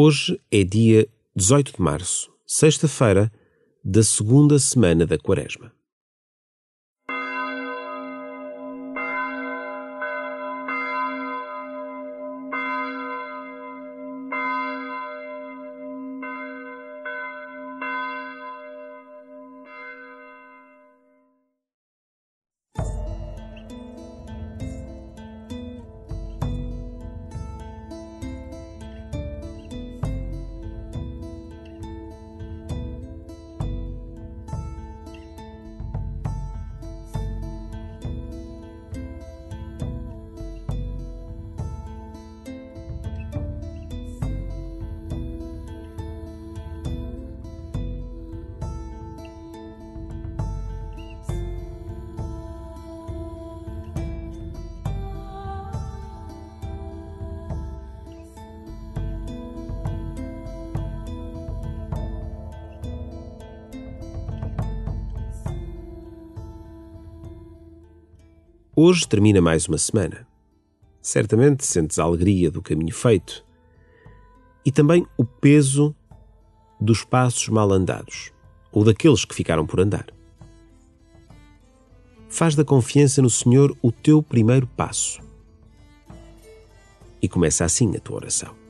[0.00, 3.32] Hoje é dia 18 de março, sexta-feira
[3.84, 5.72] da segunda semana da Quaresma.
[68.80, 70.24] Hoje termina mais uma semana.
[71.02, 73.44] Certamente sentes a alegria do caminho feito
[74.64, 75.92] e também o peso
[76.80, 78.32] dos passos mal andados
[78.70, 80.06] ou daqueles que ficaram por andar.
[82.28, 85.20] Faz da confiança no Senhor o teu primeiro passo.
[87.20, 88.67] E começa assim a tua oração.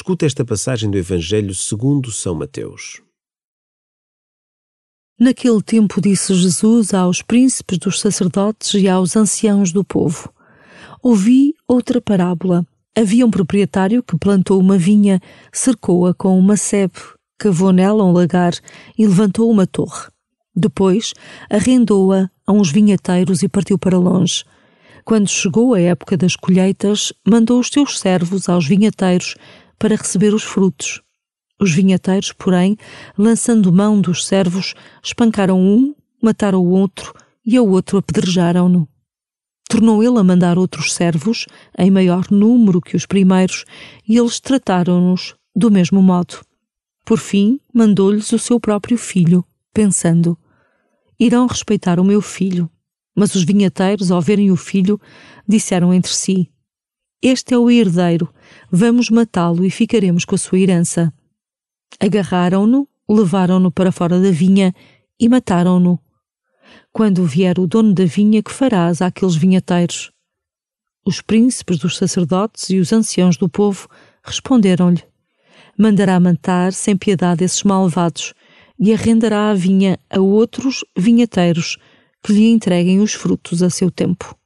[0.00, 3.02] Escuta esta passagem do Evangelho segundo São Mateus.
[5.20, 10.32] Naquele tempo disse Jesus aos príncipes dos sacerdotes e aos anciãos do povo:
[11.02, 12.66] Ouvi outra parábola.
[12.96, 15.20] Havia um proprietário que plantou uma vinha,
[15.52, 16.98] cercou-a com uma sebe,
[17.38, 18.54] cavou nela um lagar
[18.96, 20.08] e levantou uma torre.
[20.56, 21.12] Depois
[21.50, 24.44] arrendou-a a uns vinhateiros e partiu para longe.
[25.04, 29.36] Quando chegou a época das colheitas, mandou os seus servos aos vinhateiros
[29.80, 31.00] para receber os frutos.
[31.58, 32.76] Os vinhateiros, porém,
[33.18, 37.14] lançando mão dos servos, espancaram um, mataram o outro
[37.44, 38.86] e ao outro apedrejaram-no.
[39.68, 41.46] Tornou ele a mandar outros servos,
[41.78, 43.64] em maior número que os primeiros,
[44.06, 46.40] e eles trataram-nos do mesmo modo.
[47.04, 50.36] Por fim, mandou-lhes o seu próprio filho, pensando:
[51.18, 52.68] Irão respeitar o meu filho.
[53.16, 55.00] Mas os vinhateiros, ao verem o filho,
[55.48, 56.50] disseram entre si:
[57.22, 58.32] este é o herdeiro,
[58.70, 61.12] vamos matá-lo e ficaremos com a sua herança.
[61.98, 64.74] Agarraram-no, levaram-no para fora da vinha
[65.18, 65.98] e mataram-no.
[66.92, 70.10] Quando vier o dono da vinha, que farás àqueles vinhateiros?
[71.04, 73.86] Os príncipes dos sacerdotes e os anciãos do povo
[74.22, 75.02] responderam-lhe:
[75.78, 78.32] Mandará matar sem piedade esses malvados
[78.78, 81.76] e arrendará a vinha a outros vinhateiros
[82.22, 84.39] que lhe entreguem os frutos a seu tempo.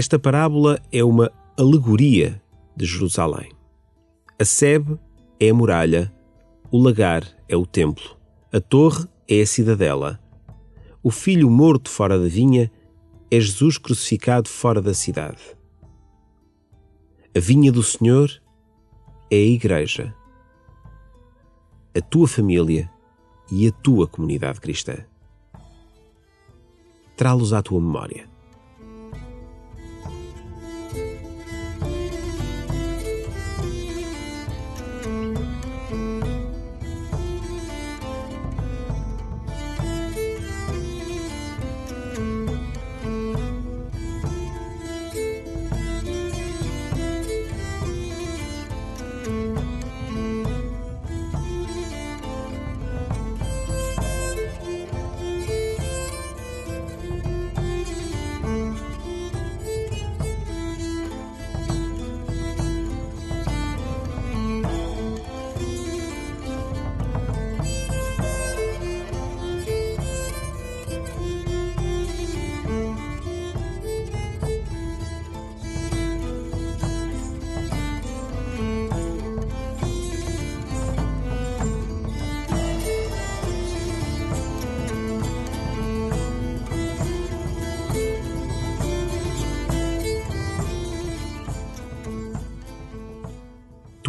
[0.00, 2.42] Esta parábola é uma alegoria
[2.74, 3.52] de Jerusalém.
[4.38, 4.98] A sebe
[5.38, 6.10] é a muralha,
[6.70, 8.16] o lagar é o templo,
[8.50, 10.18] a torre é a cidadela.
[11.02, 12.72] O filho morto fora da vinha
[13.30, 15.42] é Jesus crucificado fora da cidade.
[17.36, 18.30] A vinha do Senhor
[19.30, 20.14] é a Igreja,
[21.94, 22.90] a tua família
[23.52, 24.96] e a tua comunidade cristã.
[27.18, 28.29] Trá-los à tua memória.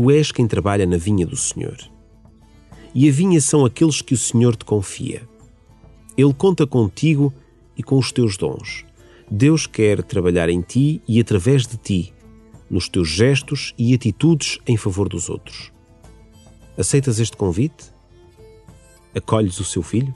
[0.02, 1.78] Tu és quem trabalha na vinha do Senhor.
[2.92, 5.30] E a vinha são aqueles que o Senhor te confia.
[6.18, 7.32] Ele conta contigo
[7.78, 8.84] e com os teus dons.
[9.30, 12.12] Deus quer trabalhar em ti e através de ti,
[12.68, 15.72] nos teus gestos e atitudes em favor dos outros.
[16.76, 17.94] Aceitas este convite?
[19.14, 20.16] Acolhes o seu filho?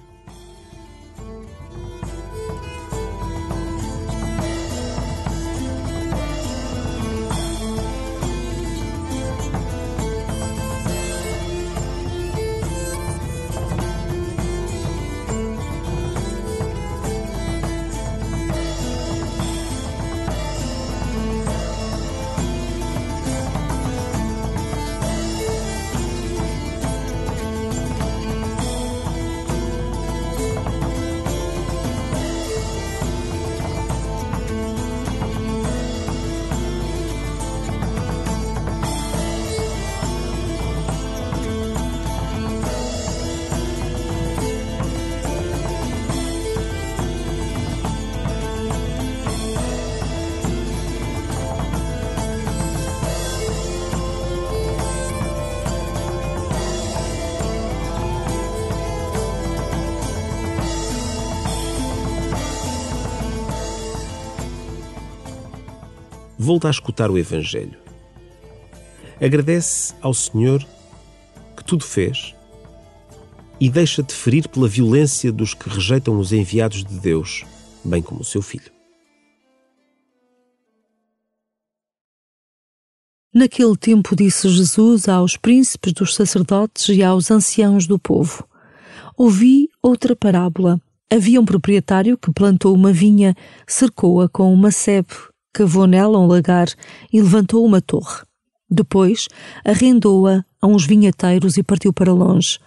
[66.37, 67.77] Volta a escutar o Evangelho.
[69.21, 70.65] Agradece ao Senhor
[71.55, 72.35] que tudo fez
[73.59, 77.45] e deixa-te ferir pela violência dos que rejeitam os enviados de Deus,
[77.83, 78.73] bem como o seu filho.
[83.33, 88.47] Naquele tempo disse Jesus aos príncipes dos sacerdotes e aos anciãos do povo:
[89.17, 90.79] Ouvi outra parábola.
[91.11, 93.35] Havia um proprietário que plantou uma vinha,
[93.67, 95.13] cercou-a com uma sebe
[95.55, 96.67] cavou nela um lagar
[97.13, 98.23] e levantou uma torre.
[98.69, 99.29] Depois
[99.63, 102.59] arrendou-a a uns vinheteiros e partiu para longe.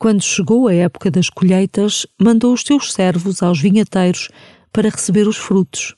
[0.00, 4.30] Quando chegou a época das colheitas, mandou os seus servos aos vinheteiros
[4.72, 5.94] para receber os frutos.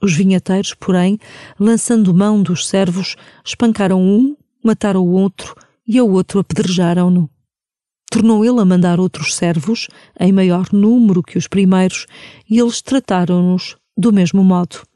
[0.00, 1.18] Os vinheteiros, porém,
[1.58, 7.28] lançando mão dos servos, espancaram um, mataram o outro e ao outro apedrejaram-no.
[8.08, 9.88] Tornou ele a mandar outros servos,
[10.20, 12.06] em maior número que os primeiros,
[12.48, 14.91] e eles trataram-nos do mesmo modo.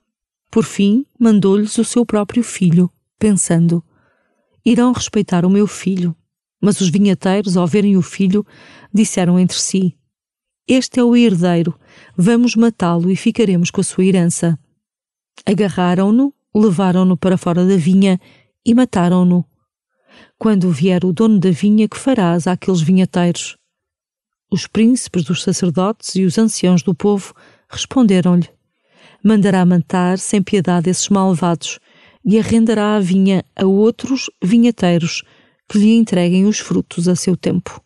[0.51, 3.85] Por fim, mandou-lhes o seu próprio filho, pensando:
[4.65, 6.15] Irão respeitar o meu filho.
[6.61, 8.45] Mas os vinhateiros, ao verem o filho,
[8.93, 9.97] disseram entre si:
[10.67, 11.79] Este é o herdeiro,
[12.17, 14.59] vamos matá-lo e ficaremos com a sua herança.
[15.45, 18.19] Agarraram-no, levaram-no para fora da vinha
[18.65, 19.45] e mataram-no.
[20.39, 23.57] Quando vier o dono da vinha, que farás àqueles vinhateiros?
[24.51, 27.35] Os príncipes dos sacerdotes e os anciãos do povo
[27.69, 28.49] responderam-lhe:
[29.27, 31.81] mandará matar sem piedade esses malvados
[32.25, 35.25] e arrendará a vinha a outros vinheteiros
[35.69, 37.83] que lhe entreguem os frutos a seu tempo.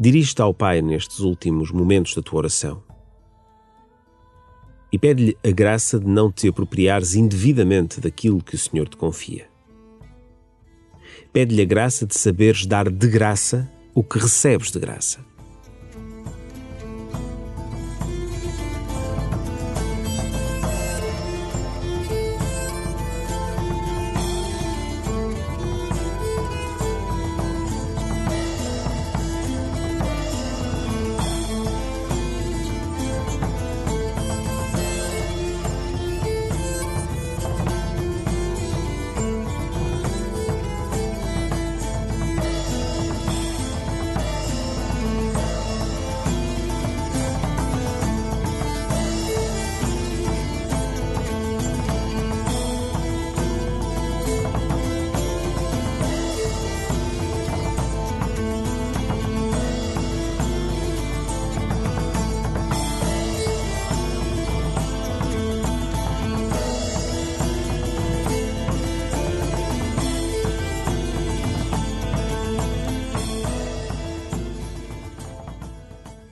[0.00, 2.82] Dirige-te ao Pai nestes últimos momentos da tua oração
[4.92, 9.46] e pede-lhe a graça de não te apropriares indevidamente daquilo que o Senhor te confia.
[11.32, 15.24] Pede-lhe a graça de saberes dar de graça o que recebes de graça.